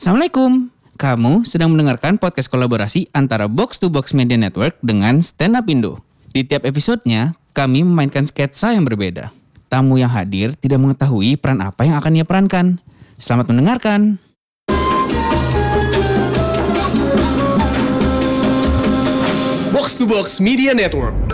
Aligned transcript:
Assalamualaikum. 0.00 0.72
Kamu 0.96 1.44
sedang 1.44 1.76
mendengarkan 1.76 2.16
podcast 2.16 2.48
kolaborasi 2.48 3.12
antara 3.12 3.44
Box 3.52 3.76
to 3.76 3.92
Box 3.92 4.16
Media 4.16 4.40
Network 4.40 4.80
dengan 4.80 5.20
Stand 5.20 5.60
Up 5.60 5.68
Indo. 5.68 6.00
Di 6.32 6.40
tiap 6.40 6.64
episodenya, 6.64 7.36
kami 7.52 7.84
memainkan 7.84 8.24
sketsa 8.24 8.72
yang 8.72 8.88
berbeda. 8.88 9.28
Tamu 9.68 10.00
yang 10.00 10.08
hadir 10.08 10.56
tidak 10.56 10.80
mengetahui 10.80 11.36
peran 11.36 11.60
apa 11.60 11.84
yang 11.84 12.00
akan 12.00 12.16
ia 12.16 12.24
perankan. 12.24 12.80
Selamat 13.20 13.52
mendengarkan. 13.52 14.16
Box 19.68 20.00
to 20.00 20.08
Box 20.08 20.40
Media 20.40 20.72
Network. 20.72 21.29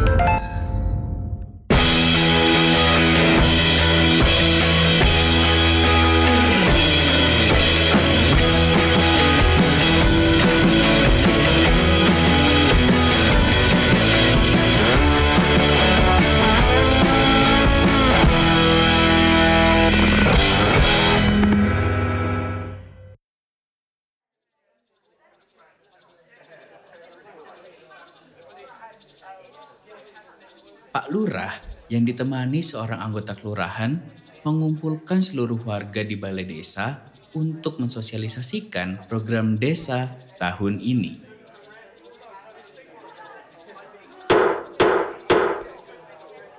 Lurah 31.26 31.50
yang 31.90 32.06
ditemani 32.06 32.62
seorang 32.62 33.02
anggota 33.02 33.34
kelurahan 33.34 33.98
mengumpulkan 34.46 35.18
seluruh 35.18 35.58
warga 35.66 36.06
di 36.06 36.14
balai 36.14 36.46
desa 36.46 37.02
untuk 37.34 37.82
mensosialisasikan 37.82 39.10
program 39.10 39.58
desa 39.58 40.14
tahun 40.38 40.78
ini. 40.78 41.18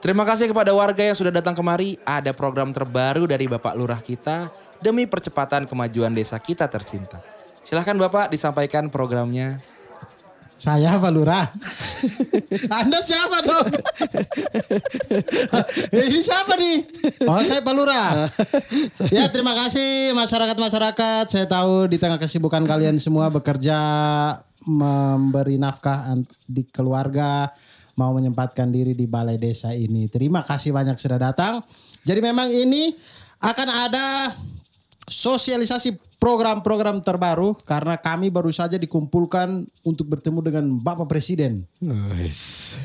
Terima 0.04 0.28
kasih 0.28 0.52
kepada 0.52 0.76
warga 0.76 1.00
yang 1.00 1.16
sudah 1.16 1.32
datang 1.32 1.56
kemari. 1.56 1.96
Ada 2.04 2.36
program 2.36 2.76
terbaru 2.76 3.24
dari 3.24 3.48
Bapak 3.48 3.72
Lurah 3.72 4.04
kita 4.04 4.52
demi 4.84 5.08
percepatan 5.08 5.64
kemajuan 5.64 6.12
desa 6.12 6.36
kita 6.44 6.68
tercinta. 6.68 7.24
Silahkan 7.64 7.96
Bapak 7.96 8.36
disampaikan 8.36 8.92
programnya. 8.92 9.77
Saya 10.58 10.98
Pak 10.98 11.12
Lurah. 11.14 11.46
Anda 12.82 13.00
siapa 13.06 13.46
dong? 13.46 13.70
Ini 15.94 16.18
siapa 16.18 16.58
nih? 16.58 16.78
Oh 17.30 17.38
saya 17.46 17.62
Pak 17.62 17.74
Lurah. 17.78 18.26
Ya 19.14 19.30
terima 19.30 19.54
kasih 19.54 20.18
masyarakat-masyarakat. 20.18 21.30
Saya 21.30 21.46
tahu 21.46 21.86
di 21.86 22.02
tengah 22.02 22.18
kesibukan 22.18 22.66
kalian 22.66 22.98
semua 22.98 23.30
bekerja 23.30 23.78
memberi 24.66 25.62
nafkah 25.62 26.18
di 26.50 26.66
keluarga. 26.66 27.54
Mau 27.98 28.14
menyempatkan 28.14 28.70
diri 28.70 28.98
di 28.98 29.06
balai 29.06 29.38
desa 29.38 29.74
ini. 29.74 30.10
Terima 30.10 30.42
kasih 30.42 30.74
banyak 30.74 30.98
sudah 30.98 31.18
datang. 31.22 31.62
Jadi 32.02 32.20
memang 32.22 32.50
ini 32.50 32.94
akan 33.42 33.68
ada 33.70 34.34
sosialisasi 35.06 36.07
program-program 36.18 37.02
terbaru 37.06 37.54
karena 37.62 37.96
kami 37.98 38.34
baru 38.34 38.50
saja 38.50 38.76
dikumpulkan 38.76 39.66
untuk 39.86 40.10
bertemu 40.10 40.40
dengan 40.42 40.66
Bapak 40.82 41.06
Presiden. 41.06 41.64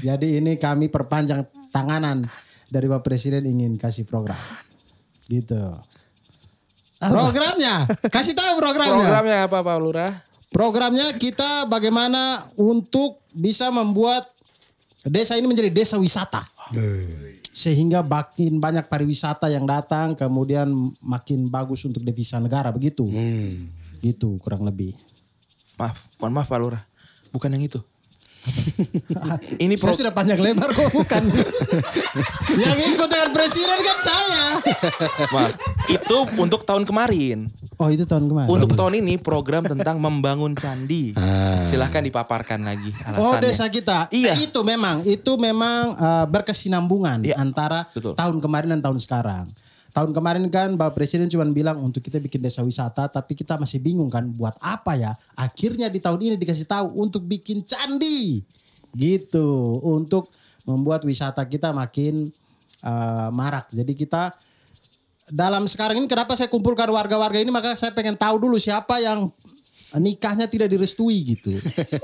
Jadi 0.04 0.38
ini 0.38 0.60
kami 0.60 0.92
perpanjang 0.92 1.48
tanganan 1.72 2.28
dari 2.68 2.86
Bapak 2.88 3.08
Presiden 3.08 3.44
ingin 3.48 3.80
kasih 3.80 4.04
program. 4.04 4.36
Gitu. 5.28 5.60
Programnya, 7.02 7.88
kasih 8.14 8.36
tahu 8.36 8.62
programnya. 8.62 9.02
Programnya 9.02 9.38
apa 9.48 9.58
Pak 9.58 9.78
Lurah? 9.80 10.12
Programnya 10.52 11.10
kita 11.16 11.66
bagaimana 11.66 12.46
untuk 12.54 13.24
bisa 13.32 13.72
membuat 13.72 14.28
desa 15.02 15.34
ini 15.34 15.48
menjadi 15.48 15.72
desa 15.72 15.96
wisata. 15.98 16.46
Sehingga 17.52 18.00
makin 18.00 18.56
banyak 18.58 18.88
pariwisata 18.88 19.46
yang 19.46 19.68
datang, 19.68 20.16
kemudian 20.16 20.72
makin 20.98 21.46
bagus 21.46 21.84
untuk 21.84 22.00
devisa 22.00 22.40
negara 22.40 22.72
begitu. 22.72 23.04
Gitu 24.00 24.40
kurang 24.40 24.64
lebih. 24.64 24.96
Maaf, 25.76 26.08
mohon 26.16 26.32
maaf 26.32 26.48
Pak 26.48 26.58
Lurah. 26.58 26.82
Bukan 27.28 27.52
yang 27.52 27.62
itu. 27.62 27.80
Ini 29.62 29.78
Saya 29.78 29.94
pro- 29.94 29.98
sudah 30.02 30.12
panjang 30.12 30.40
lebar 30.42 30.66
kok 30.66 30.90
bukan. 30.90 31.22
yang 32.58 32.78
ikut 32.90 33.06
dengan 33.06 33.30
presiden 33.30 33.78
kan 33.78 33.98
saya. 34.00 34.44
maaf. 35.30 35.52
Itu 35.86 36.16
untuk 36.36 36.64
tahun 36.64 36.82
kemarin. 36.82 37.52
Oh 37.80 37.88
itu 37.88 38.04
tahun 38.04 38.28
kemarin. 38.28 38.48
Untuk 38.52 38.76
tahun 38.76 39.00
ini 39.00 39.16
program 39.16 39.64
tentang 39.64 39.96
membangun 39.96 40.52
candi. 40.52 41.16
Silahkan 41.64 42.04
dipaparkan 42.04 42.60
lagi 42.62 42.92
Oh 43.16 43.32
alasannya. 43.32 43.42
desa 43.42 43.66
kita. 43.72 43.98
Iya. 44.12 44.36
Eh, 44.36 44.46
itu 44.46 44.60
memang 44.60 45.00
itu 45.02 45.32
memang 45.40 45.96
eh, 45.96 46.26
berkesinambungan 46.28 47.24
Iya, 47.24 47.40
antara 47.40 47.88
betul. 47.88 48.12
tahun 48.12 48.36
kemarin 48.38 48.68
dan 48.76 48.80
tahun 48.84 48.98
sekarang. 49.00 49.44
Tahun 49.92 50.08
kemarin 50.08 50.48
kan 50.48 50.72
Bapak 50.72 50.96
Presiden 50.96 51.28
cuma 51.28 51.44
bilang 51.44 51.76
untuk 51.76 52.00
kita 52.00 52.16
bikin 52.16 52.40
desa 52.40 52.64
wisata, 52.64 53.12
tapi 53.12 53.36
kita 53.36 53.60
masih 53.60 53.76
bingung 53.76 54.08
kan 54.08 54.24
buat 54.24 54.56
apa 54.56 54.96
ya. 54.96 55.12
Akhirnya 55.36 55.92
di 55.92 56.00
tahun 56.00 56.16
ini 56.16 56.34
dikasih 56.40 56.64
tahu 56.64 56.96
untuk 56.96 57.20
bikin 57.28 57.60
candi, 57.60 58.40
gitu, 58.96 59.80
untuk 59.84 60.32
membuat 60.64 61.04
wisata 61.04 61.44
kita 61.44 61.76
makin 61.76 62.32
eh, 62.80 63.28
marak. 63.32 63.68
Jadi 63.68 63.92
kita 63.92 64.32
dalam 65.30 65.68
sekarang 65.70 66.00
ini 66.00 66.10
kenapa 66.10 66.34
saya 66.34 66.50
kumpulkan 66.50 66.90
warga-warga 66.90 67.38
ini 67.38 67.52
maka 67.54 67.78
saya 67.78 67.94
pengen 67.94 68.18
tahu 68.18 68.42
dulu 68.42 68.58
siapa 68.58 68.98
yang 68.98 69.30
nikahnya 69.92 70.48
tidak 70.48 70.72
direstui 70.72 71.36
gitu. 71.36 71.52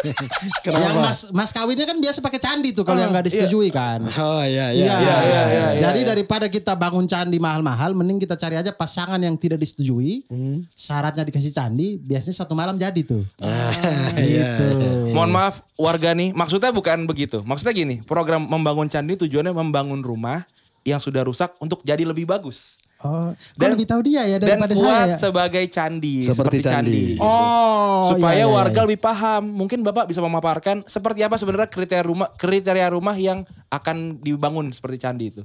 Yang 0.68 0.96
mas 1.00 1.18
mas 1.32 1.50
kawinnya 1.56 1.88
kan 1.88 1.96
biasa 1.96 2.20
pakai 2.20 2.36
candi 2.36 2.76
tuh 2.76 2.84
kalau 2.84 3.00
yang 3.00 3.08
nggak 3.08 3.32
disetujui 3.32 3.72
kan. 3.72 4.04
Oh 4.20 4.44
iya 4.44 4.76
Iya. 4.76 4.92
iya. 5.00 5.64
Jadi 5.80 6.04
daripada 6.04 6.52
kita 6.52 6.76
bangun 6.76 7.08
candi 7.08 7.40
mahal-mahal, 7.40 7.96
mending 7.96 8.20
kita 8.20 8.36
cari 8.36 8.60
aja 8.60 8.76
pasangan 8.76 9.16
yang 9.16 9.40
tidak 9.40 9.64
disetujui. 9.64 10.28
Syaratnya 10.76 11.24
dikasih 11.24 11.48
candi, 11.48 11.96
biasanya 11.96 12.44
satu 12.44 12.52
malam 12.52 12.76
jadi 12.76 13.00
tuh. 13.00 13.24
gitu. 14.20 14.64
Mohon 15.16 15.30
maaf 15.32 15.64
warga 15.80 16.12
nih, 16.12 16.36
maksudnya 16.36 16.68
bukan 16.68 17.08
begitu. 17.08 17.40
Maksudnya 17.40 17.72
gini, 17.72 18.04
program 18.04 18.44
membangun 18.44 18.92
candi 18.92 19.16
tujuannya 19.16 19.56
membangun 19.56 20.04
rumah 20.04 20.44
yang 20.84 21.00
sudah 21.00 21.24
rusak 21.24 21.56
untuk 21.56 21.80
jadi 21.80 22.04
lebih 22.04 22.28
bagus. 22.28 22.76
Oh, 22.98 23.30
Dan- 23.54 23.78
lebih 23.78 23.86
tahu 23.86 24.02
dia 24.02 24.26
ya 24.26 24.42
Dan 24.42 24.58
daripada 24.58 24.74
kuat 24.74 24.90
saya. 24.90 25.06
ya? 25.06 25.16
sebagai 25.22 25.64
candi, 25.70 26.16
Seperti 26.26 26.58
seperti, 26.58 26.58
candi. 26.66 27.02
candi. 27.14 27.22
Oh, 27.22 28.10
Supaya 28.10 28.42
iya, 28.42 28.42
iya, 28.42 28.46
warga 28.50 28.80
iya. 28.82 28.86
lebih 28.90 28.98
paham. 28.98 29.42
Mungkin 29.54 29.86
Bapak 29.86 30.10
bisa 30.10 30.18
memaparkan 30.18 30.82
seperti 30.82 31.22
apa 31.22 31.38
sebenarnya 31.38 31.70
kriteria 31.70 32.02
rumah 32.02 32.26
kriteria 32.34 32.90
rumah 32.90 33.14
yang 33.14 33.46
akan 33.70 34.18
dibangun 34.18 34.74
seperti 34.74 34.98
candi 34.98 35.30
itu. 35.30 35.42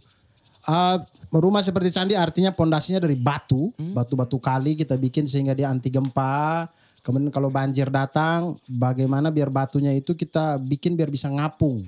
Uh, 0.66 0.98
rumah 1.30 1.62
seperti 1.62 1.94
candi 1.94 2.18
artinya 2.18 2.50
pondasinya 2.50 2.98
dari 2.98 3.14
batu, 3.14 3.70
batu-batu 3.78 4.42
kali 4.42 4.74
kita 4.74 4.98
bikin 4.98 5.30
sehingga 5.30 5.54
dia 5.54 5.70
anti 5.70 5.94
gempa. 5.94 6.66
Kemudian 7.06 7.30
kalau 7.30 7.54
banjir 7.54 7.92
datang, 7.94 8.58
bagaimana 8.66 9.30
biar 9.30 9.54
batunya 9.54 9.94
itu 9.94 10.18
kita 10.18 10.58
bikin 10.58 10.98
biar 10.98 11.14
bisa 11.14 11.30
ngapung. 11.30 11.86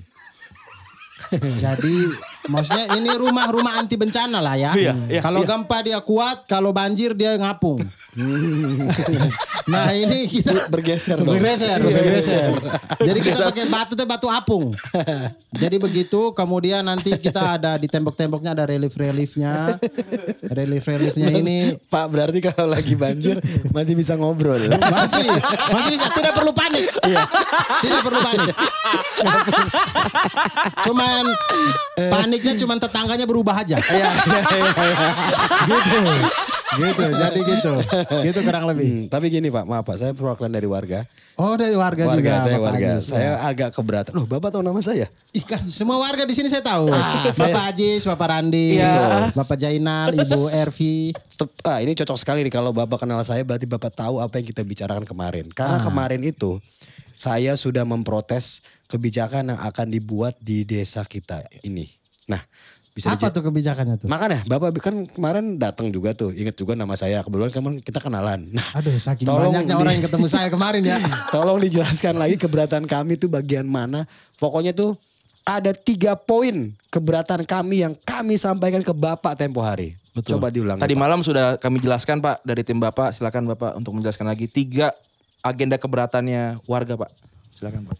Jadi 1.62 1.96
maksudnya 2.48 2.86
ini 2.98 3.10
rumah-rumah 3.14 3.78
anti 3.78 3.96
bencana 3.98 4.38
lah 4.42 4.54
ya. 4.58 4.72
Iya, 4.76 4.94
iya, 5.10 5.20
kalau 5.22 5.42
iya. 5.42 5.48
gempa 5.48 5.78
dia 5.82 5.98
kuat, 6.02 6.46
kalau 6.48 6.70
banjir 6.70 7.12
dia 7.12 7.34
ngapung. 7.36 7.80
nah 9.72 9.92
ini 9.92 10.30
kita 10.30 10.70
Bergeser 10.72 11.20
dong. 11.20 11.36
Bergeser, 11.36 11.78
bergeser. 11.82 12.50
Jadi 13.02 13.18
kita 13.20 13.38
pakai 13.50 13.64
batu 13.68 13.92
teh 13.92 14.06
batu 14.08 14.26
apung. 14.30 14.72
Jadi 15.56 15.76
begitu, 15.80 16.32
kemudian 16.36 16.84
nanti 16.84 17.16
kita 17.16 17.56
ada 17.56 17.76
di 17.80 17.88
tembok-temboknya 17.88 18.52
ada 18.52 18.64
relief-reliefnya. 18.68 19.80
Relief-reliefnya 20.52 21.28
ini 21.32 21.56
Pak 21.88 22.06
berarti 22.12 22.38
kalau 22.44 22.72
lagi 22.72 22.94
banjir 22.96 23.40
masih 23.72 23.94
bisa 23.96 24.14
ngobrol. 24.16 24.58
masih 24.92 25.26
masih 25.72 25.90
bisa 25.96 26.06
tidak 26.12 26.32
perlu 26.36 26.52
panik. 26.52 26.84
Tidak 27.82 28.00
perlu 28.04 28.20
panik. 28.20 28.54
Cuman 30.86 31.24
paniknya 32.36 32.54
cuman 32.62 32.76
tetangganya 32.76 33.24
berubah 33.24 33.56
aja. 33.56 33.80
Iya 33.80 34.08
iya 34.12 34.40
iya. 34.44 34.70
iya. 34.84 35.08
gitu. 35.64 35.98
Gitu, 36.76 37.04
jadi 37.24 37.40
gitu. 37.40 37.72
Gitu 38.20 38.38
kurang 38.44 38.68
lebih. 38.68 38.84
Hmm, 38.84 39.04
tapi 39.08 39.32
gini 39.32 39.48
Pak, 39.48 39.64
maaf 39.64 39.80
Pak, 39.82 39.96
saya 39.96 40.12
perwakilan 40.12 40.52
dari 40.52 40.68
warga. 40.68 41.08
Oh, 41.36 41.52
dari 41.52 41.76
warga, 41.76 42.08
Warga 42.08 42.16
juga. 42.16 42.32
saya 42.40 42.56
Bapak 42.56 42.68
warga. 42.68 42.88
Ajis. 42.96 43.04
Saya 43.08 43.32
agak 43.44 43.70
keberatan. 43.72 44.12
Loh, 44.16 44.24
Bapak 44.24 44.52
tahu 44.52 44.64
nama 44.64 44.80
saya? 44.80 45.04
Ikan 45.32 45.60
semua 45.68 46.00
warga 46.00 46.24
di 46.24 46.32
sini 46.32 46.48
saya 46.48 46.64
tahu. 46.64 46.88
Ah, 46.88 47.28
Bapak 47.32 47.76
Ajis, 47.76 48.08
Bapak 48.08 48.28
Randi, 48.28 48.76
Iya. 48.80 49.32
Bapak 49.32 49.56
Jainal, 49.56 50.16
Ibu 50.16 50.48
Ervi. 50.64 51.12
Ah, 51.60 51.80
ini 51.84 51.92
cocok 51.92 52.16
sekali 52.16 52.40
nih 52.40 52.52
kalau 52.52 52.72
Bapak 52.72 53.04
kenal 53.04 53.20
saya 53.20 53.44
berarti 53.44 53.68
Bapak 53.68 53.92
tahu 53.92 54.20
apa 54.20 54.36
yang 54.36 54.48
kita 54.48 54.64
bicarakan 54.64 55.04
kemarin. 55.04 55.48
Karena 55.52 55.80
kemarin 55.80 56.24
itu 56.24 56.56
saya 57.12 57.52
sudah 57.56 57.84
memprotes 57.84 58.60
kebijakan 58.88 59.52
yang 59.52 59.60
akan 59.60 59.86
dibuat 59.88 60.36
di 60.40 60.64
desa 60.64 61.04
kita 61.04 61.40
ini. 61.64 61.84
Nah, 62.26 62.42
Bisa 62.96 63.12
Apa 63.12 63.28
tuh 63.28 63.44
kebijakannya 63.44 64.00
tuh? 64.00 64.08
Makanya 64.08 64.48
Bapak 64.48 64.80
kan 64.80 65.04
kemarin 65.04 65.60
datang 65.60 65.92
juga 65.92 66.16
tuh. 66.16 66.32
Ingat 66.32 66.56
juga 66.56 66.72
nama 66.72 66.96
saya. 66.96 67.20
Kebetulan 67.20 67.52
kan 67.52 67.76
kita 67.84 68.00
kenalan. 68.00 68.48
Nah, 68.48 68.64
Aduh 68.72 68.96
saking 68.96 69.28
Tolong 69.28 69.52
banyaknya 69.52 69.76
di- 69.76 69.82
orang 69.84 69.92
yang 70.00 70.04
ketemu 70.08 70.26
saya 70.32 70.48
kemarin 70.48 70.80
ya. 70.80 70.96
Tolong 71.36 71.60
dijelaskan 71.60 72.16
lagi 72.16 72.40
keberatan 72.40 72.88
kami 72.88 73.20
tuh 73.20 73.28
bagian 73.28 73.68
mana. 73.68 74.08
Pokoknya 74.40 74.72
tuh 74.72 74.96
ada 75.44 75.76
tiga 75.76 76.16
poin 76.16 76.72
keberatan 76.88 77.44
kami 77.44 77.84
yang 77.84 77.92
kami 78.00 78.40
sampaikan 78.40 78.80
ke 78.80 78.96
Bapak 78.96 79.36
tempo 79.36 79.60
hari. 79.60 79.92
Coba 80.24 80.48
diulang. 80.48 80.80
Tadi 80.80 80.96
Pak. 80.96 81.02
malam 81.04 81.20
sudah 81.20 81.60
kami 81.60 81.84
jelaskan 81.84 82.24
Pak 82.24 82.40
dari 82.48 82.64
tim 82.64 82.80
Bapak. 82.80 83.12
Silakan 83.12 83.44
Bapak 83.52 83.76
untuk 83.76 83.92
menjelaskan 83.92 84.24
lagi 84.24 84.48
tiga 84.48 84.88
agenda 85.44 85.76
keberatannya 85.76 86.64
warga 86.64 86.96
Pak. 86.96 87.12
Silakan 87.60 87.92
Pak. 87.92 87.96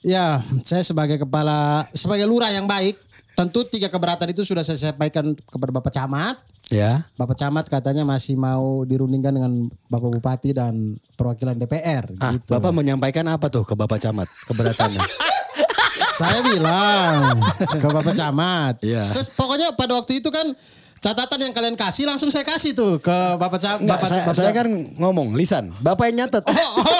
Ya, 0.00 0.40
saya 0.64 0.80
sebagai 0.80 1.20
kepala, 1.20 1.84
sebagai 1.92 2.24
lurah 2.24 2.48
yang 2.48 2.64
baik, 2.64 2.96
tentu 3.40 3.64
tiga 3.64 3.88
keberatan 3.88 4.28
itu 4.36 4.44
sudah 4.44 4.60
saya 4.60 4.76
sampaikan 4.92 5.32
kepada 5.32 5.72
Bapak 5.72 5.88
Camat. 5.88 6.36
Ya. 6.68 7.08
Bapak 7.16 7.40
Camat 7.40 7.66
katanya 7.72 8.04
masih 8.04 8.36
mau 8.36 8.84
dirundingkan 8.84 9.32
dengan 9.32 9.72
Bapak 9.88 10.12
Bupati 10.12 10.52
dan 10.52 11.00
perwakilan 11.16 11.56
DPR. 11.56 12.04
Ah, 12.20 12.36
gitu. 12.36 12.52
Bapak 12.52 12.70
menyampaikan 12.76 13.24
apa 13.32 13.48
tuh 13.48 13.64
ke 13.64 13.72
Bapak 13.72 13.96
Camat 13.96 14.28
keberatannya? 14.44 15.00
Saya 16.20 16.44
bilang 16.44 17.40
ke 17.80 17.88
Bapak 17.88 18.12
Camat. 18.12 18.84
Ses- 18.84 19.32
Pokoknya 19.32 19.72
pada 19.72 19.96
waktu 19.96 20.20
itu 20.20 20.28
kan 20.28 20.52
catatan 21.00 21.48
yang 21.48 21.52
kalian 21.56 21.80
kasih 21.80 22.04
langsung 22.04 22.28
saya 22.28 22.44
kasih 22.44 22.76
tuh 22.76 23.00
ke 23.00 23.16
Bapak 23.40 23.56
Camat. 23.56 23.88
Bapak, 23.88 24.06
saya, 24.06 24.20
Bapak 24.28 24.36
saya 24.36 24.52
kan 24.52 24.68
ngomong 25.00 25.32
lisan. 25.32 25.72
Bapak 25.80 26.12
yang 26.12 26.28
nyatet. 26.28 26.44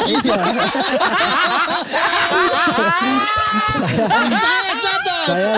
iya. 0.09 0.25
saya 4.41 4.73
catat. 4.81 4.81
saya 4.81 5.00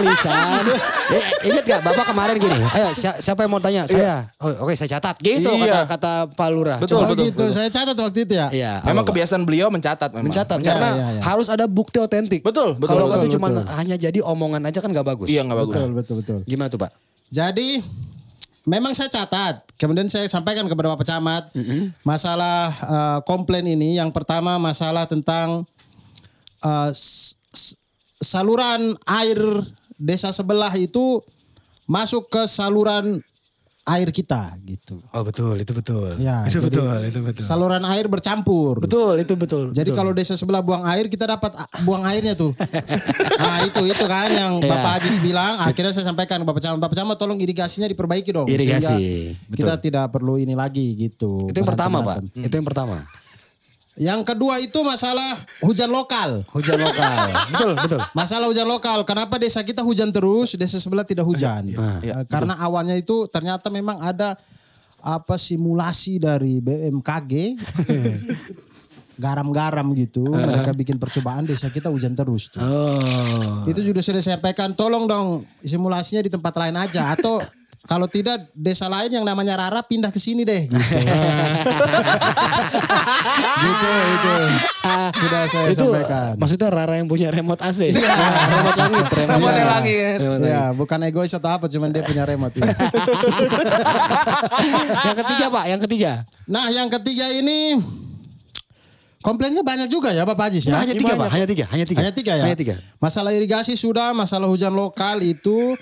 lisan. 0.02 0.64
Eh, 1.08 1.22
ingat 1.48 1.64
gak 1.64 1.80
Bapak 1.82 2.06
kemarin 2.08 2.36
gini. 2.36 2.58
Ayo 2.68 2.90
si- 2.92 3.18
siapa 3.20 3.42
yang 3.42 3.50
mau 3.50 3.58
tanya? 3.58 3.84
Saya. 3.84 4.26
Oh, 4.36 4.66
Oke 4.66 4.74
saya 4.74 4.90
catat. 4.92 5.18
Gitu 5.18 5.44
Iya. 5.44 5.66
kata 5.66 5.80
kata 5.88 6.12
Pak 6.32 6.48
Lurah. 6.48 6.78
Betul, 6.78 6.98
oh 6.98 7.08
betul, 7.08 7.26
gitu, 7.26 7.44
saya 7.48 7.68
catat 7.68 7.94
waktu 7.94 8.18
itu 8.22 8.34
ya. 8.34 8.46
Iya. 8.48 8.72
Memang 8.82 9.02
apa, 9.02 9.02
Pak? 9.04 9.08
kebiasaan 9.12 9.42
beliau 9.42 9.68
mencatat 9.68 10.10
memang. 10.10 10.26
mencatat 10.26 10.58
Iya, 10.58 10.66
karena 10.66 10.90
iya, 10.90 11.06
iya. 11.12 11.22
harus 11.22 11.46
ada 11.46 11.64
bukti 11.66 11.98
otentik. 11.98 12.40
Betul, 12.40 12.74
betul, 12.74 12.88
Kalau 12.88 13.06
betul, 13.06 13.22
tuh 13.22 13.30
cuma 13.36 13.46
betul. 13.48 13.64
hanya 13.72 13.96
jadi 13.96 14.18
omongan 14.20 14.62
aja 14.64 14.78
kan 14.78 14.90
nggak 14.90 15.06
bagus. 15.06 15.26
Iya 15.26 15.40
nggak 15.42 15.58
bagus. 15.60 15.74
Betul, 15.74 15.90
betul, 15.92 16.14
betul. 16.18 16.38
Gimana 16.44 16.68
tuh 16.68 16.80
Pak? 16.80 16.90
Jadi 17.28 17.68
memang 18.64 18.92
saya 18.92 19.08
catat. 19.08 19.62
Kemudian 19.74 20.06
saya 20.06 20.26
sampaikan 20.26 20.62
kepada 20.64 20.88
Bapak 20.88 21.02
Camat 21.02 21.50
masalah 22.00 22.70
eh, 22.70 23.18
komplain 23.22 23.66
ini. 23.66 23.96
Yang 23.96 24.10
pertama 24.12 24.54
masalah 24.56 25.04
tentang 25.04 25.66
eh, 26.60 26.90
s- 26.90 27.34
saluran 28.22 28.96
air 29.04 29.38
desa 29.98 30.32
sebelah 30.32 30.72
itu 30.78 31.20
masuk 31.84 32.30
ke 32.30 32.42
saluran 32.48 33.20
air 33.82 34.14
kita 34.14 34.54
gitu. 34.62 35.02
Oh 35.10 35.26
betul, 35.26 35.58
itu 35.58 35.74
betul. 35.74 36.14
Ya, 36.22 36.46
itu 36.46 36.62
betul, 36.62 37.02
itu 37.02 37.18
betul. 37.18 37.42
Saluran 37.42 37.82
air 37.82 38.06
bercampur. 38.06 38.78
Betul, 38.78 39.18
itu 39.18 39.34
betul. 39.34 39.74
Jadi 39.74 39.90
betul. 39.90 39.98
kalau 39.98 40.12
desa 40.14 40.38
sebelah 40.38 40.62
buang 40.62 40.86
air 40.86 41.10
kita 41.10 41.26
dapat 41.26 41.50
ah, 41.58 41.66
buang 41.82 42.06
airnya 42.06 42.38
tuh. 42.38 42.54
nah 43.42 43.58
itu 43.66 43.82
itu 43.90 44.04
kan 44.06 44.30
yang 44.30 44.52
Iya. 44.62 44.70
Bapak 44.70 44.92
Ajis 45.02 45.18
bilang. 45.18 45.58
Akhirnya 45.66 45.90
saya 45.90 46.06
sampaikan 46.06 46.38
ke 46.38 46.46
Bapak 46.46 46.62
Camat. 46.62 46.78
Bapak 46.78 46.94
Camat 46.94 47.16
tolong 47.18 47.38
irigasinya 47.42 47.90
diperbaiki 47.90 48.30
dong. 48.30 48.46
Irigasi, 48.46 49.34
betul. 49.50 49.66
Kita 49.66 49.74
tidak 49.82 50.06
perlu 50.14 50.38
ini 50.38 50.54
lagi 50.54 50.94
gitu. 50.94 51.50
itu 51.50 51.56
yang 51.58 51.66
pertama 51.66 52.06
Pak. 52.06 52.22
Itu 52.38 52.54
yang 52.54 52.66
pertama. 52.66 53.02
Yang 53.92 54.24
kedua 54.24 54.56
itu 54.56 54.80
masalah 54.80 55.36
hujan 55.60 55.92
lokal. 55.92 56.40
Hujan 56.48 56.80
lokal. 56.80 57.16
betul, 57.52 57.72
betul. 57.76 58.00
Masalah 58.16 58.48
hujan 58.48 58.64
lokal. 58.64 59.04
Kenapa 59.04 59.36
desa 59.36 59.60
kita 59.60 59.84
hujan 59.84 60.08
terus, 60.08 60.56
desa 60.56 60.80
sebelah 60.80 61.04
tidak 61.04 61.28
hujan? 61.28 61.68
Eh, 61.68 61.76
Karena 62.24 62.56
awannya 62.56 62.96
itu 62.96 63.28
ternyata 63.28 63.68
memang 63.68 64.00
ada 64.00 64.32
apa 65.02 65.36
simulasi 65.36 66.16
dari 66.16 66.64
BMKG. 66.64 67.32
Garam-garam 69.12 69.92
gitu, 69.92 70.24
mereka 70.24 70.72
bikin 70.72 70.96
percobaan 70.96 71.44
desa 71.44 71.68
kita 71.68 71.92
hujan 71.92 72.16
terus 72.16 72.48
tuh. 72.48 72.64
Oh. 72.64 73.68
Itu 73.68 73.84
sudah 73.84 74.00
sudah 74.00 74.24
saya 74.24 74.40
sampaikan, 74.40 74.72
tolong 74.72 75.04
dong 75.04 75.44
simulasinya 75.60 76.24
di 76.24 76.32
tempat 76.32 76.56
lain 76.56 76.80
aja 76.80 77.12
atau 77.12 77.36
kalau 77.82 78.06
tidak 78.06 78.46
desa 78.54 78.86
lain 78.86 79.10
yang 79.10 79.26
namanya 79.26 79.58
Rara 79.58 79.82
pindah 79.82 80.14
ke 80.14 80.20
sini 80.22 80.46
deh 80.46 80.70
gitu. 80.70 80.78
gitu 83.62 83.90
itu. 83.90 84.34
Sudah 85.12 85.42
saya 85.50 85.66
itu 85.66 85.82
sampaikan. 85.82 86.30
maksudnya 86.38 86.68
Rara 86.70 86.94
yang 86.94 87.10
punya 87.10 87.34
remote 87.34 87.58
AC. 87.58 87.90
Nah, 87.90 87.98
remote 88.54 88.78
langit, 88.78 89.06
remote, 89.18 89.34
Remote 89.34 89.50
langit. 89.50 89.66
langit. 89.66 90.16
Remote 90.22 90.46
Ya, 90.46 90.62
bukan 90.70 90.98
egois 91.02 91.34
atau 91.34 91.50
apa, 91.50 91.66
cuman 91.66 91.90
dia 91.90 92.06
punya 92.06 92.22
remote. 92.22 92.54
ya. 92.54 92.70
yang 95.10 95.16
ketiga 95.18 95.46
Pak, 95.50 95.64
yang 95.66 95.80
ketiga. 95.82 96.12
Nah, 96.46 96.66
yang 96.70 96.86
ketiga 96.86 97.26
ini 97.34 97.82
komplainnya 99.22 99.62
banyak 99.62 99.90
juga 99.90 100.10
ya 100.10 100.22
Bapak 100.22 100.54
Ajis 100.54 100.66
ya. 100.66 100.74
Nah, 100.74 100.86
hanya 100.86 100.94
tiga 100.94 101.14
Pak, 101.18 101.28
hanya 101.34 101.46
tiga, 101.50 101.64
hanya 101.70 101.86
tiga. 101.86 101.98
Hanya 102.02 102.12
tiga 102.14 102.32
ya. 102.38 102.44
Hanya 102.46 102.58
tiga. 102.58 102.74
Masalah 103.02 103.34
irigasi 103.34 103.74
sudah, 103.74 104.14
masalah 104.14 104.46
hujan 104.46 104.70
lokal 104.70 105.18
itu. 105.18 105.74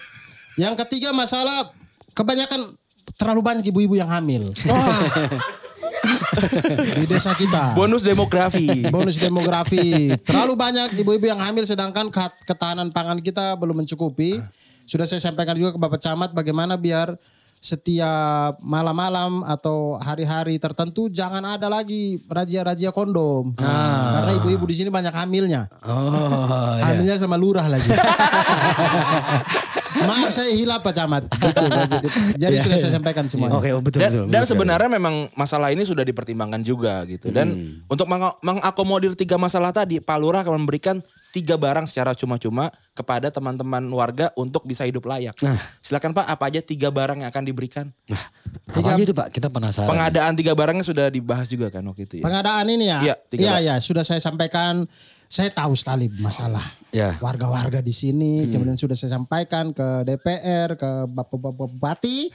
Yang 0.56 0.81
ketiga 0.85 1.12
masalah 1.17 1.73
kebanyakan 2.12 2.60
terlalu 3.16 3.40
banyak 3.42 3.64
ibu-ibu 3.66 3.94
yang 3.94 4.08
hamil. 4.08 4.48
Di 6.96 7.04
desa 7.04 7.36
kita. 7.36 7.74
Bonus 7.76 8.00
demografi. 8.00 8.86
Bonus 8.88 9.16
demografi. 9.18 10.14
Terlalu 10.24 10.54
banyak 10.56 10.88
ibu-ibu 10.96 11.26
yang 11.26 11.40
hamil 11.40 11.66
sedangkan 11.66 12.08
ke- 12.08 12.36
ketahanan 12.46 12.88
pangan 12.90 13.20
kita 13.20 13.54
belum 13.56 13.84
mencukupi. 13.84 14.40
Sudah 14.86 15.06
saya 15.06 15.20
sampaikan 15.20 15.54
juga 15.54 15.76
ke 15.76 15.78
Bapak 15.78 16.00
Camat 16.00 16.30
bagaimana 16.32 16.74
biar 16.74 17.14
setiap 17.60 18.56
malam-malam 18.64 19.44
atau 19.44 20.00
hari-hari 20.00 20.56
tertentu 20.56 21.12
jangan 21.12 21.44
ada 21.44 21.68
lagi 21.68 22.16
razia-razia 22.24 22.88
kondom. 22.88 23.52
Karena 23.54 24.32
ibu-ibu 24.40 24.64
di 24.64 24.80
sini 24.80 24.88
banyak 24.88 25.12
hamilnya. 25.12 25.68
Oh, 25.84 26.80
Hamilnya 26.80 27.20
sama 27.20 27.36
lurah 27.36 27.68
lagi. 27.68 27.92
Maaf 30.06 30.31
saya 30.37 30.50
hilap 30.52 30.81
Pak 30.81 30.93
Camat. 30.94 31.23
Gitu, 31.29 32.08
jadi 32.37 32.52
jadi 32.52 32.56
sudah 32.62 32.79
saya 32.79 32.93
sampaikan 32.97 33.25
semuanya. 33.29 33.56
Oke, 33.56 33.70
oh, 33.75 33.82
betul 33.82 34.00
dan, 34.00 34.11
betul. 34.11 34.25
dan 34.29 34.43
betul 34.43 34.50
sebenarnya 34.55 34.91
memang 34.91 35.14
masalah 35.37 35.69
ini 35.73 35.82
sudah 35.85 36.05
dipertimbangkan 36.05 36.61
juga 36.64 37.05
gitu. 37.08 37.32
Dan 37.32 37.81
untuk 37.87 38.06
meng- 38.08 38.38
mengakomodir 38.41 39.12
tiga 39.19 39.37
masalah 39.37 39.75
tadi, 39.75 40.00
Pak 40.00 40.19
Lurah 40.20 40.41
akan 40.44 40.64
memberikan 40.64 41.00
tiga 41.31 41.55
barang 41.55 41.87
secara 41.87 42.11
cuma-cuma 42.12 42.69
kepada 42.93 43.31
teman-teman 43.31 43.81
warga 43.94 44.35
untuk 44.35 44.67
bisa 44.67 44.82
hidup 44.82 45.06
layak. 45.06 45.35
Silakan 45.81 46.11
Pak, 46.11 46.27
apa 46.27 46.44
aja 46.50 46.61
tiga 46.61 46.91
barang 46.91 47.23
yang 47.23 47.31
akan 47.31 47.44
diberikan? 47.47 47.87
apa 48.71 48.88
aja 48.94 49.03
tuh 49.06 49.17
Pak? 49.17 49.29
Kita 49.31 49.49
penasaran. 49.49 49.87
Pengadaan 49.87 50.35
tiga 50.35 50.53
barangnya 50.59 50.85
sudah 50.85 51.06
dibahas 51.09 51.47
juga 51.50 51.71
kan 51.71 51.87
waktu 51.87 52.03
itu 52.06 52.15
ya. 52.21 52.25
Pengadaan 52.27 52.67
ini 52.69 52.85
ya. 52.91 52.99
Iya, 53.00 53.15
tiga 53.31 53.41
Iya, 53.43 53.55
iya, 53.62 53.75
sudah 53.79 54.03
saya 54.03 54.19
sampaikan. 54.19 54.84
Saya 55.31 55.46
tahu 55.55 55.79
sekali 55.79 56.10
masalah 56.19 56.67
Ya. 56.91 57.15
warga-warga 57.22 57.79
di 57.79 57.94
sini. 57.94 58.51
Kemudian 58.51 58.75
sudah 58.75 58.99
saya 58.99 59.15
sampaikan 59.15 59.70
ke 59.70 60.03
DPR, 60.03 60.75
ke 60.75 61.06
Bapak-bapak 61.06 61.70
Bupati. 61.70 62.34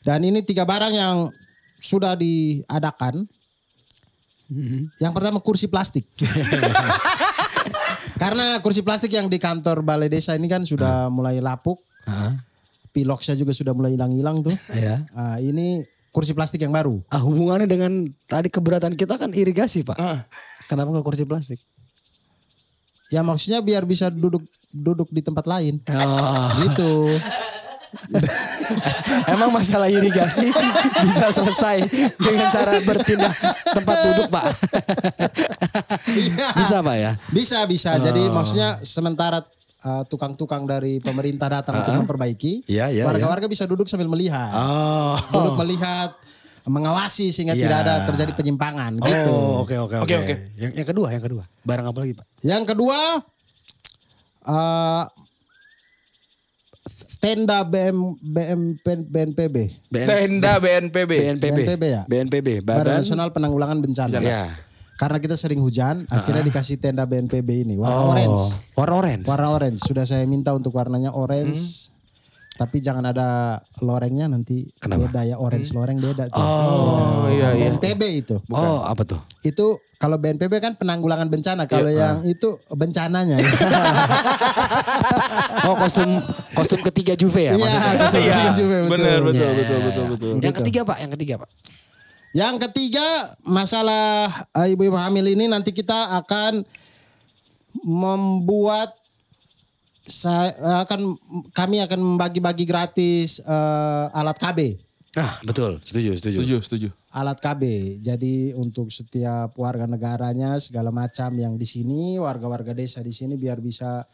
Dan 0.00 0.24
ini 0.24 0.40
tiga 0.40 0.64
barang 0.64 0.96
yang 0.96 1.28
sudah 1.76 2.16
diadakan. 2.16 3.28
Yang 4.96 5.12
pertama 5.12 5.44
kursi 5.44 5.68
plastik. 5.68 6.08
Karena 8.18 8.58
kursi 8.58 8.82
plastik 8.82 9.14
yang 9.14 9.30
di 9.30 9.38
kantor 9.38 9.86
balai 9.86 10.10
desa 10.10 10.34
ini 10.34 10.50
kan 10.50 10.66
sudah 10.66 11.06
mulai 11.08 11.38
lapuk. 11.38 11.78
Piloksnya 12.90 13.38
juga 13.38 13.54
sudah 13.54 13.72
mulai 13.72 13.94
hilang-hilang 13.94 14.42
tuh. 14.42 14.56
Ya. 14.74 15.06
Ah, 15.14 15.38
ini 15.38 15.86
kursi 16.10 16.34
plastik 16.34 16.58
yang 16.58 16.74
baru. 16.74 16.98
Ah, 17.14 17.22
hubungannya 17.22 17.70
dengan 17.70 18.10
tadi 18.26 18.50
keberatan 18.50 18.98
kita 18.98 19.20
kan 19.20 19.30
irigasi 19.30 19.86
Pak. 19.86 19.96
Ah. 20.00 20.26
Kenapa 20.66 20.90
nggak 20.90 21.06
kursi 21.06 21.22
plastik? 21.22 21.62
Ya 23.08 23.24
maksudnya 23.24 23.64
biar 23.64 23.88
bisa 23.88 24.12
duduk 24.12 24.44
duduk 24.74 25.08
di 25.14 25.22
tempat 25.24 25.46
lain. 25.48 25.80
Oh. 25.88 26.48
Gitu. 26.60 26.92
Emang 29.34 29.50
masalah 29.50 29.88
irigasi 29.88 30.52
bisa 31.06 31.26
selesai 31.32 31.76
dengan 32.16 32.46
cara 32.48 32.76
berpindah 32.82 33.32
tempat 33.72 33.96
duduk 34.04 34.28
Pak? 34.28 34.44
Iya. 36.08 36.46
bisa 36.56 36.76
Pak 36.80 36.96
ya? 36.96 37.12
Bisa 37.30 37.58
bisa. 37.64 37.90
Jadi 37.96 38.28
maksudnya 38.28 38.80
sementara 38.80 39.40
uh, 39.84 40.02
tukang-tukang 40.06 40.64
dari 40.64 40.98
pemerintah 40.98 41.48
datang 41.48 41.80
untuk 41.80 41.94
memperbaiki, 42.04 42.66
Iya, 42.66 42.90
iya, 42.92 43.04
warga-warga 43.06 43.46
bisa 43.46 43.64
duduk 43.64 43.86
sambil 43.86 44.08
melihat. 44.08 44.50
Oh. 44.54 45.16
Duduk 45.32 45.56
melihat, 45.60 46.12
mengawasi 46.68 47.32
sehingga 47.32 47.56
Iya. 47.56 47.64
tidak 47.64 47.78
ada 47.84 47.94
terjadi 48.12 48.32
penyimpangan 48.36 49.00
gitu. 49.00 49.32
Oh, 49.32 49.64
oke 49.64 49.74
oke 49.78 49.96
Oke, 50.04 50.14
oke. 50.14 50.24
oke. 50.24 50.34
Yang 50.60 50.72
yang 50.84 50.88
kedua, 50.88 51.08
yang 51.14 51.24
kedua. 51.24 51.44
Barang 51.64 51.86
apa 51.88 51.98
lagi, 52.04 52.14
Pak? 52.16 52.26
Yang 52.44 52.62
kedua 52.74 52.98
uh, 54.46 55.04
tenda 57.18 57.66
BM 57.66 58.18
BM 58.22 58.60
BNPB. 58.82 59.56
Tenda 59.90 60.58
BNPB. 60.58 61.10
BNPB. 61.10 61.58
BNPB 61.66 61.82
ya? 61.84 62.02
BNPB, 62.06 62.48
Badan 62.62 62.78
Badan 62.86 62.94
Nasional 63.02 63.28
Penanggulangan 63.34 63.78
Bencana. 63.82 64.18
Ya. 64.22 64.46
Karena 64.98 65.22
kita 65.22 65.38
sering 65.38 65.62
hujan, 65.62 66.02
akhirnya 66.10 66.42
dikasih 66.42 66.82
tenda 66.82 67.06
BNPB 67.06 67.62
ini 67.62 67.74
warna 67.78 68.02
Oh, 68.02 68.10
orange. 68.10 68.42
Warna 68.74 68.94
orange. 68.98 69.26
Warna 69.30 69.48
orange. 69.54 69.78
Sudah 69.86 70.02
saya 70.02 70.26
minta 70.26 70.50
untuk 70.50 70.74
warnanya 70.74 71.14
orange. 71.14 71.94
Tapi 72.58 72.82
jangan 72.82 73.06
ada 73.06 73.62
lorengnya 73.78 74.26
nanti 74.26 74.66
Kenapa? 74.82 75.06
beda 75.06 75.20
ya 75.22 75.38
orange 75.38 75.70
loreng 75.70 76.02
beda 76.02 76.26
tuh. 76.26 76.42
Oh, 76.42 77.30
iya, 77.30 77.54
iya. 77.54 77.70
BNPB 77.70 78.02
itu. 78.18 78.36
Oh 78.50 78.82
apa 78.82 79.06
tuh? 79.06 79.22
Itu 79.46 79.78
kalau 79.94 80.18
BNPB 80.18 80.58
kan 80.58 80.74
penanggulangan 80.74 81.30
bencana. 81.30 81.70
Kalau 81.70 81.86
yang 81.86 82.26
itu 82.26 82.58
bencananya. 82.68 83.38
Oh 85.68 85.74
kostum 85.76 86.08
kostum 86.54 86.80
ketiga 86.90 87.12
Juve 87.18 87.50
ya 87.50 87.52
Iya, 87.52 87.58
maksudnya. 87.60 87.92
kostum 87.98 88.20
Iya, 88.22 88.34
ketiga 88.34 88.52
Juve, 88.54 88.76
betul. 88.78 88.90
benar, 88.94 89.18
betul, 89.20 89.34
Iya, 89.34 89.48
betul, 89.52 89.76
iya, 89.76 89.86
betul, 89.86 90.02
iya. 90.02 90.10
betul. 90.12 90.30
Yang 90.40 90.54
ketiga 90.62 90.80
pak, 90.82 90.96
yang 90.98 91.12
ketiga 91.14 91.34
pak. 91.38 91.50
Yang 92.28 92.54
ketiga 92.68 93.06
masalah 93.42 94.08
eh, 94.54 94.68
ibu-ibu 94.72 94.96
hamil 94.96 95.26
ini 95.28 95.44
nanti 95.48 95.70
kita 95.72 96.18
akan 96.24 96.62
membuat 97.82 98.97
saya 100.08 100.50
akan 100.82 101.14
kami 101.52 101.84
akan 101.84 102.00
membagi-bagi 102.00 102.64
gratis 102.64 103.44
eh, 103.44 104.06
alat 104.16 104.40
KB. 104.40 104.80
Nah 105.14 105.32
betul, 105.44 105.76
setuju, 105.84 106.16
setuju. 106.16 106.36
Setuju, 106.40 106.56
setuju. 106.64 106.88
Alat 107.12 107.38
KB. 107.40 107.62
Jadi 108.00 108.52
untuk 108.52 108.88
setiap 108.88 109.52
warga 109.56 109.84
negaranya 109.84 110.56
segala 110.56 110.88
macam 110.88 111.32
yang 111.36 111.56
di 111.56 111.64
sini, 111.64 112.16
warga-warga 112.16 112.72
desa 112.72 113.00
di 113.00 113.10
sini 113.12 113.36
biar 113.36 113.58
bisa 113.60 114.04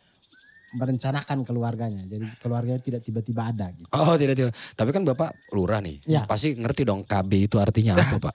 merencanakan 0.75 1.47
keluarganya. 1.47 2.03
Jadi 2.07 2.27
keluarganya 2.39 2.83
tidak 2.83 3.03
tiba-tiba 3.07 3.47
ada 3.55 3.71
gitu. 3.71 3.87
Oh 3.95 4.19
tidak 4.19 4.35
tidak. 4.35 4.53
Tapi 4.75 4.91
kan 4.91 5.03
bapak 5.07 5.31
lurah 5.55 5.79
nih, 5.79 6.03
Ya. 6.11 6.27
pasti 6.27 6.55
ngerti 6.59 6.83
dong 6.83 7.07
KB 7.07 7.47
itu 7.47 7.57
artinya 7.63 7.95
apa 7.95 8.19
pak? 8.31 8.35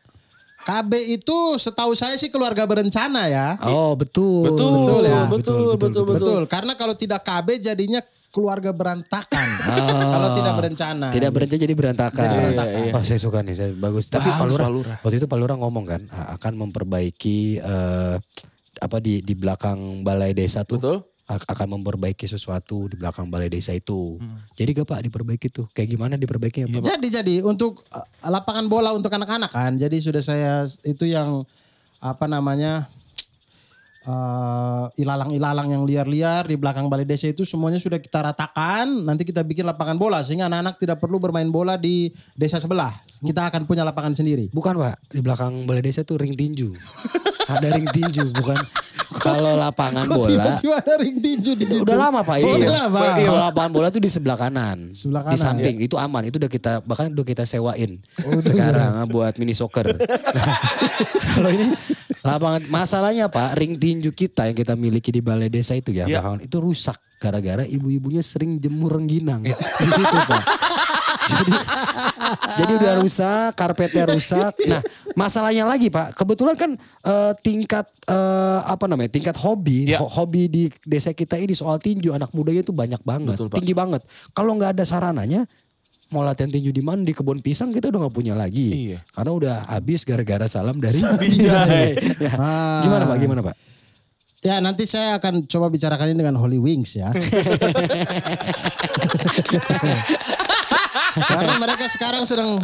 KB 0.59 0.91
itu 1.15 1.37
setahu 1.55 1.95
saya 1.95 2.19
sih 2.19 2.27
keluarga 2.27 2.67
berencana 2.67 3.25
ya. 3.31 3.55
Oh 3.65 3.95
betul. 3.95 4.53
Betul, 4.53 4.69
Betul 4.85 5.01
ya? 5.07 5.21
betul, 5.25 5.61
betul, 5.79 6.03
betul, 6.03 6.03
Betul, 6.19 6.41
karena 6.45 6.73
kalau 6.75 6.93
tidak 6.93 7.23
KB 7.23 7.57
jadinya 7.57 8.01
keluarga 8.29 8.69
berantakan. 8.69 9.47
kalau 10.13 10.29
tidak 10.37 10.53
berencana. 10.59 11.07
Tidak 11.09 11.31
berencana 11.33 11.59
jadi 11.65 11.75
berantakan. 11.75 12.21
Jadi 12.21 12.35
berantakan. 12.37 12.79
Oh 12.93 13.03
saya 13.03 13.19
suka 13.19 13.39
nih, 13.41 13.55
saya 13.57 13.69
bagus. 13.73 14.05
Tapi 14.13 14.29
Pak 14.29 14.37
Bagus, 14.37 14.53
Lurah, 14.53 14.65
Pak 14.65 14.71
Lurah. 14.73 14.97
waktu 15.01 15.15
itu 15.17 15.27
Pak 15.27 15.37
Lurah 15.41 15.57
ngomong 15.57 15.85
kan 15.87 16.01
akan 16.37 16.53
memperbaiki 16.67 17.57
eh, 17.57 18.15
apa 18.79 18.97
di 19.01 19.19
di 19.25 19.33
belakang 19.33 20.05
balai 20.05 20.37
desa 20.37 20.61
tuh. 20.63 20.77
Betul. 20.77 20.97
Akan 21.29 21.77
memperbaiki 21.77 22.25
sesuatu 22.25 22.89
di 22.89 22.97
belakang 22.97 23.29
balai 23.29 23.53
desa 23.53 23.69
itu. 23.77 24.17
Hmm. 24.17 24.41
Jadi 24.57 24.81
gak 24.81 24.87
Pak 24.89 24.99
diperbaiki 25.05 25.47
tuh? 25.53 25.69
Kayak 25.77 25.93
gimana 25.93 26.17
diperbaikinya 26.17 26.81
Pak? 26.81 26.89
Jadi 26.89 27.07
jadi 27.13 27.35
untuk 27.45 27.85
uh, 27.93 28.05
lapangan 28.25 28.65
bola 28.65 28.89
untuk 28.97 29.13
anak-anak 29.13 29.53
kan. 29.53 29.77
Jadi 29.77 30.01
sudah 30.01 30.23
saya 30.25 30.65
itu 30.81 31.05
yang 31.05 31.45
apa 32.01 32.25
namanya 32.25 32.89
uh, 34.09 34.89
ilalang-ilalang 34.97 35.69
yang 35.69 35.83
liar-liar 35.85 36.49
di 36.49 36.57
belakang 36.57 36.89
balai 36.89 37.05
desa 37.05 37.29
itu 37.29 37.45
semuanya 37.45 37.77
sudah 37.77 38.01
kita 38.01 38.25
ratakan. 38.25 38.89
Nanti 39.05 39.21
kita 39.21 39.45
bikin 39.45 39.69
lapangan 39.69 40.01
bola 40.01 40.25
sehingga 40.25 40.49
anak-anak 40.49 40.81
tidak 40.81 40.97
perlu 40.97 41.21
bermain 41.21 41.53
bola 41.53 41.77
di 41.77 42.09
desa 42.33 42.57
sebelah. 42.57 42.97
Kita 43.21 43.53
akan 43.53 43.69
punya 43.69 43.85
lapangan 43.85 44.17
sendiri. 44.17 44.49
Bukan 44.49 44.81
Pak, 44.81 45.13
di 45.13 45.21
belakang 45.21 45.69
balai 45.69 45.85
desa 45.85 46.01
tuh 46.01 46.17
ring 46.17 46.33
tinju. 46.33 46.73
Ada 47.49 47.67
ring 47.71 47.87
tinju, 47.89 48.23
bukan 48.31 48.57
kalau 49.19 49.57
lapangan 49.57 50.05
Kok 50.05 50.15
bola. 50.15 50.29
tiba-tiba 50.29 50.75
ada 50.77 50.93
ring 50.97 51.17
tinju 51.17 51.51
di 51.57 51.65
situ? 51.65 51.81
Udah 51.81 51.97
lama 51.97 52.21
Pak 52.21 52.35
Oh, 52.39 52.55
iya. 52.55 52.61
udah 52.61 52.73
lama. 52.85 52.99
Kalau 53.17 53.41
lapangan 53.43 53.71
bola 53.73 53.87
tuh 53.89 53.97
di 53.97 54.07
sebelah 54.07 54.37
kanan. 54.37 54.93
Sebelah 54.93 55.25
Di 55.25 55.33
kanan, 55.33 55.41
samping 55.41 55.75
itu 55.81 55.97
aman, 55.97 56.23
itu 56.23 56.37
udah 56.37 56.47
kita 56.47 56.71
bahkan 56.85 57.09
udah 57.09 57.25
kita 57.25 57.43
sewain 57.43 57.97
Oh, 58.21 58.37
sekarang 58.39 58.91
ah, 58.95 59.05
buat 59.05 59.33
mini 59.35 59.51
soccer. 59.51 59.89
Nah, 60.29 60.55
kalau 61.33 61.49
ini 61.49 61.73
lapangan 62.21 62.61
masalahnya 62.69 63.25
Pak, 63.27 63.57
ring 63.57 63.75
tinju 63.75 64.13
kita 64.13 64.45
yang 64.45 64.53
kita 64.53 64.77
miliki 64.77 65.09
di 65.09 65.19
balai 65.19 65.49
desa 65.49 65.73
itu 65.73 65.89
ya, 65.89 66.05
belakangan 66.05 66.45
itu 66.45 66.57
rusak 66.59 66.97
gara-gara 67.17 67.65
ibu-ibunya 67.65 68.21
sering 68.21 68.61
jemur 68.61 68.93
rengginang 68.93 69.41
di 69.41 69.51
situ 69.89 70.17
Pak. 70.23 70.43
Jadi, 71.29 71.53
jadi 72.57 72.71
udah 72.75 72.93
rusak, 72.99 73.49
karpetnya 73.53 74.03
rusak. 74.05 74.53
Nah, 74.65 74.81
masalahnya 75.13 75.63
lagi 75.63 75.87
Pak, 75.87 76.13
kebetulan 76.13 76.53
kan 76.53 76.71
eh, 77.03 77.33
tingkat 77.39 77.85
eh, 78.03 78.59
apa 78.63 78.85
namanya, 78.85 79.09
tingkat 79.09 79.37
hobi, 79.37 79.85
Ya. 79.87 79.97
ho- 79.97 80.09
hobi 80.09 80.45
di 80.45 80.63
desa 80.83 81.11
kita 81.11 81.35
ini 81.35 81.53
soal 81.53 81.77
tinju 81.77 82.09
anak 82.09 82.29
mudanya 82.31 82.61
itu 82.61 82.71
banyak 82.71 82.99
banget, 83.01 83.35
Betul, 83.35 83.47
Pak. 83.47 83.57
tinggi 83.57 83.73
banget. 83.73 84.01
Kalau 84.31 84.53
nggak 84.53 84.73
ada 84.73 84.83
sarananya, 84.83 85.45
mau 86.09 86.21
latihan 86.21 86.49
tinju 86.49 86.69
di 86.69 86.81
mana 86.81 87.01
di 87.01 87.13
kebun 87.13 87.37
pisang 87.37 87.69
kita 87.69 87.87
udah 87.87 88.01
nggak 88.03 88.15
punya 88.15 88.33
lagi, 88.33 88.89
Iya. 88.89 88.99
karena 89.11 89.31
udah 89.31 89.55
habis 89.69 90.01
gara-gara 90.01 90.45
salam 90.45 90.77
dari. 90.77 90.97
Iya. 91.29 91.57
Ya. 92.17 92.31
Ah. 92.33 92.81
Gimana 92.81 93.05
Pak? 93.05 93.17
Gimana 93.19 93.41
Pak? 93.43 93.55
Ya 94.39 94.57
nanti 94.57 94.87
saya 94.87 95.19
akan 95.19 95.43
coba 95.45 95.67
bicarakan 95.67 96.09
ini 96.09 96.17
dengan 96.17 96.39
Holy 96.39 96.55
Wings 96.57 96.95
ya. 96.95 97.11
Karena 101.39 101.57
mereka 101.57 101.85
sekarang 101.87 102.23
sedang 102.27 102.59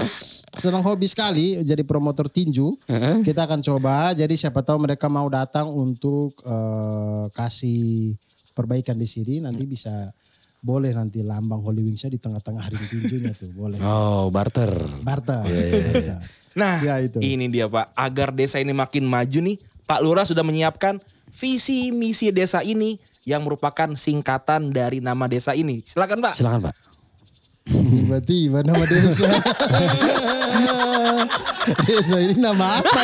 sedang 0.52 0.84
hobi 0.84 1.08
sekali 1.08 1.64
jadi 1.64 1.82
promotor 1.82 2.28
tinju. 2.28 2.76
Kita 3.24 3.48
akan 3.48 3.64
coba. 3.64 4.12
Jadi 4.12 4.36
siapa 4.36 4.60
tahu 4.60 4.84
mereka 4.84 5.08
mau 5.08 5.26
datang 5.28 5.72
untuk 5.72 6.36
eh, 6.44 7.26
kasih 7.32 8.16
perbaikan 8.52 8.96
di 8.96 9.08
sini. 9.08 9.40
Nanti 9.40 9.64
bisa 9.64 10.12
boleh 10.60 10.98
nanti 10.98 11.22
lambang 11.22 11.62
Holy 11.62 11.86
Wingsnya 11.86 12.10
di 12.10 12.18
tengah-tengah 12.18 12.66
ring 12.74 12.86
tinjunya 12.90 13.38
tuh 13.38 13.54
boleh. 13.54 13.78
Oh, 13.86 14.34
barter. 14.34 14.74
Barter. 15.06 15.46
Nah, 16.56 16.80
Ya, 16.82 16.98
itu. 17.04 17.20
ini 17.20 17.52
dia 17.52 17.68
Pak. 17.68 17.94
Agar 17.94 18.32
desa 18.32 18.58
ini 18.58 18.72
makin 18.72 19.04
maju 19.06 19.40
nih, 19.44 19.60
Pak 19.86 20.00
Lurah 20.02 20.26
sudah 20.26 20.42
menyiapkan 20.42 20.98
visi 21.30 21.92
misi 21.92 22.32
desa 22.32 22.64
ini 22.64 22.98
yang 23.28 23.44
merupakan 23.44 23.92
singkatan 23.94 24.72
dari 24.72 25.04
nama 25.04 25.28
desa 25.28 25.52
ini. 25.52 25.84
Silakan 25.84 26.24
Pak. 26.24 26.34
Silakan 26.40 26.72
Pak. 26.72 26.74
Tiba-tiba 27.66 28.62
nama 28.62 28.86
desa. 28.86 29.26
desa 31.90 32.18
ini 32.22 32.38
nama 32.38 32.78
apa? 32.78 33.02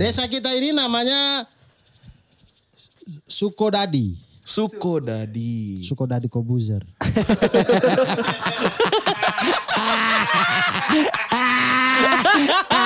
desa 0.00 0.24
kita 0.24 0.48
ini 0.56 0.72
namanya 0.72 1.44
Sukodadi. 3.28 4.16
Sukodadi. 4.40 5.84
Sukodadi 5.84 6.32
Kobuzer. 6.32 6.80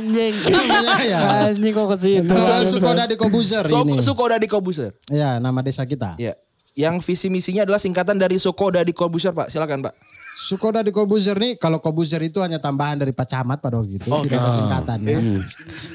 Anjing. 0.00 0.34
Namanya 0.48 0.96
ya. 1.12 1.18
Anjing 1.52 1.72
kok 1.72 1.86
ke 1.92 1.96
situ. 2.00 2.24
Nama 2.26 2.64
Sukodadi 2.64 3.14
Kobuzer 3.14 3.64
So, 3.68 3.84
ini. 3.84 4.00
Sukodadi 4.00 4.46
Kobuser. 4.48 4.90
Ya, 5.12 5.36
nama 5.36 5.60
desa 5.60 5.84
kita. 5.84 6.16
Ya. 6.16 6.34
Yang 6.72 7.04
visi 7.04 7.28
misinya 7.28 7.68
adalah 7.68 7.76
singkatan 7.76 8.16
dari 8.16 8.40
Sukodadi 8.40 8.90
Kobuser 8.90 9.30
Pak. 9.30 9.52
Silakan 9.52 9.84
Pak. 9.84 9.94
Sukodadi 10.32 10.88
Kobuzer 10.88 11.36
nih, 11.36 11.60
kalau 11.60 11.82
Kobuzer 11.82 12.22
itu 12.24 12.40
hanya 12.40 12.56
tambahan 12.56 12.96
dari 12.96 13.12
Pak 13.12 13.28
Camat 13.28 13.60
pada 13.60 13.76
waktu 13.76 14.00
itu, 14.00 14.08
tidak 14.08 14.40
ada 14.40 14.48
singkatan 14.48 14.98
ya. 15.04 15.18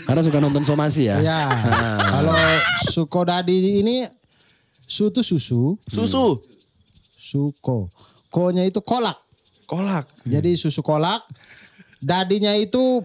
Karena 0.06 0.22
suka 0.22 0.38
nonton 0.38 0.62
somasi 0.62 1.10
ya. 1.10 1.18
Ya, 1.18 1.50
kalau 2.14 2.36
Sukodadi 2.94 3.82
ini 3.82 4.06
su 4.86 5.10
itu 5.10 5.26
susu, 5.26 5.80
Susu. 5.90 6.38
suko. 7.18 7.90
Ko-nya 8.30 8.62
itu 8.68 8.84
kolak. 8.86 9.18
Kolak. 9.66 10.06
Jadi 10.28 10.54
susu 10.54 10.86
kolak. 10.86 11.26
Dadinya 11.98 12.54
itu 12.54 13.02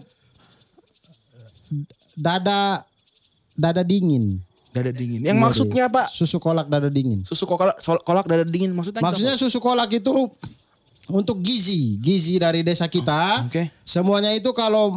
dada 2.15 2.83
dada 3.55 3.81
dingin. 3.85 4.39
Dada 4.71 4.91
dingin. 4.95 5.19
Yang 5.27 5.37
maksudnya 5.37 5.91
Pak? 5.91 6.07
Susu 6.07 6.39
kolak 6.39 6.71
dada 6.71 6.87
dingin. 6.87 7.27
Susu 7.27 7.43
kolak, 7.43 7.75
kolak 7.81 8.25
dada 8.27 8.47
dingin 8.47 8.71
maksudnya? 8.71 9.03
Maksudnya 9.03 9.35
susu 9.35 9.59
kolak 9.59 9.91
itu 9.91 10.31
untuk 11.11 11.43
gizi, 11.43 11.99
gizi 11.99 12.39
dari 12.39 12.63
desa 12.63 12.87
kita. 12.87 13.51
Oke. 13.51 13.67
Semuanya 13.83 14.31
itu 14.31 14.47
kalau 14.55 14.95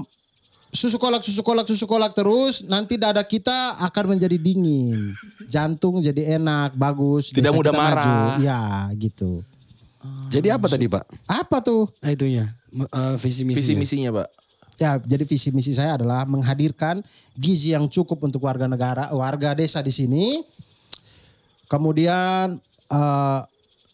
susu 0.70 0.94
kolak, 0.98 1.22
susu 1.26 1.42
kolak, 1.42 1.66
susu 1.66 1.86
kolak 1.90 2.14
terus, 2.14 2.66
nanti 2.70 2.94
dada 2.94 3.22
kita 3.26 3.78
akan 3.82 4.14
menjadi 4.14 4.38
dingin, 4.38 5.14
jantung 5.46 6.02
jadi 6.02 6.38
enak, 6.38 6.74
bagus. 6.78 7.30
Tidak 7.30 7.50
desa 7.50 7.56
mudah 7.56 7.72
kita 7.74 7.82
maju. 7.82 7.94
marah. 7.94 8.34
Ya, 8.42 8.62
gitu. 8.94 9.42
Jadi 10.28 10.52
apa 10.52 10.66
tadi 10.68 10.86
Pak? 10.90 11.02
Apa 11.24 11.64
tuh? 11.64 11.88
Nah, 11.98 12.12
itunya. 12.12 12.44
Eh, 12.74 13.14
visi 13.22 13.46
misi. 13.46 13.62
visi 13.62 13.72
misinya 13.78 14.22
Pak. 14.22 14.28
Ya, 14.74 14.98
jadi 14.98 15.22
visi 15.22 15.54
misi 15.54 15.70
saya 15.70 15.94
adalah 15.94 16.26
menghadirkan 16.26 16.98
gizi 17.38 17.74
yang 17.74 17.86
cukup 17.86 18.26
untuk 18.26 18.42
warga 18.42 18.66
negara, 18.66 19.10
warga 19.14 19.54
desa 19.54 19.78
di 19.78 19.94
sini. 19.94 20.42
Kemudian 21.70 22.58
eh, 22.90 23.40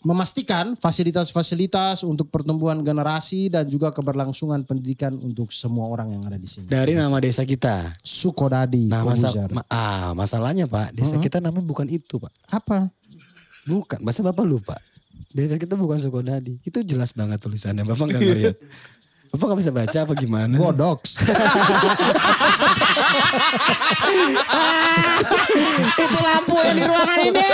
memastikan 0.00 0.72
fasilitas-fasilitas 0.72 2.08
untuk 2.08 2.32
pertumbuhan 2.32 2.80
generasi 2.80 3.52
dan 3.52 3.68
juga 3.68 3.92
keberlangsungan 3.92 4.64
pendidikan 4.64 5.12
untuk 5.20 5.52
semua 5.52 5.92
orang 5.92 6.16
yang 6.16 6.25
ada 6.25 6.40
di 6.40 6.49
sini. 6.49 6.66
Dari 6.72 6.96
nama 6.96 7.20
desa 7.20 7.44
kita. 7.44 7.92
Sukodadi 8.00 8.88
Nah, 8.88 9.04
masa, 9.04 9.28
ma- 9.52 9.68
ah, 9.68 10.16
masalahnya 10.16 10.64
Pak, 10.64 10.96
desa 10.96 11.20
kita 11.20 11.44
namanya 11.44 11.64
bukan 11.68 11.84
itu 11.92 12.16
Pak. 12.16 12.32
Apa? 12.49 12.88
Bukan, 13.68 14.00
masa 14.00 14.25
Bapak 14.25 14.44
lupa. 14.49 14.76
Desa 15.30 15.60
kita 15.60 15.76
bukan 15.76 16.00
Sukodadi. 16.00 16.56
Itu 16.64 16.80
jelas 16.80 17.12
banget 17.12 17.38
tulisannya, 17.44 17.84
Bapak 17.84 18.04
nggak 18.08 18.22
ngeliat. 18.25 18.56
Bapak 19.30 19.46
nggak 19.46 19.62
bisa 19.62 19.70
baca 19.70 19.99
apa 20.02 20.10
gimana? 20.18 20.58
Godox. 20.58 21.22
Itu 26.02 26.18
lampu 26.18 26.58
yang 26.66 26.75
di 26.75 26.82
ruangan 26.82 27.18
ini. 27.30 27.46